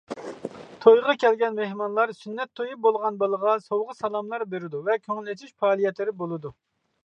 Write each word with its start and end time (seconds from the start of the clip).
تويغا 0.85 1.13
كەلگەن 1.23 1.57
مېھمانلار 1.59 2.13
سۈننەت 2.21 2.51
تويى 2.61 2.79
بولغان 2.87 3.21
بالىغا 3.21 3.55
سوۋغا 3.67 3.97
سالاملار 4.03 4.49
بېرىدۇ 4.55 4.85
ۋە 4.91 4.99
كۆڭۈل 5.07 5.33
ئېچىش 5.35 5.57
پائالىيەتلىرى 5.63 6.19
بولىدۇ. 6.25 6.57